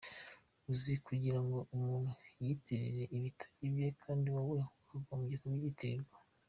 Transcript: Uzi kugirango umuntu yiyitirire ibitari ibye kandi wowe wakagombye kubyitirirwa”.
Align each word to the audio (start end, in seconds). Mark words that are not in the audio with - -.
Uzi 0.71 0.93
kugirango 1.05 1.57
umuntu 1.75 2.11
yiyitirire 2.39 3.03
ibitari 3.17 3.53
ibye 3.67 3.87
kandi 4.03 4.25
wowe 4.35 4.53
wakagombye 4.61 5.35
kubyitirirwa”. 5.41 6.15